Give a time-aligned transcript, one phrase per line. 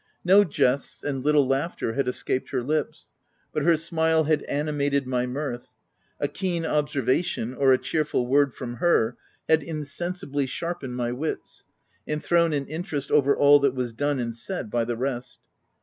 [0.25, 3.11] No jests, and little laughter had escaped her lips;
[3.53, 5.67] but her smile had animated my mirth,
[6.19, 9.15] a keen observation or a cheerful word from her
[9.47, 11.65] had insensibly sharpened my wits,
[12.07, 15.39] and thrown an interest over all that was done and said by the rest.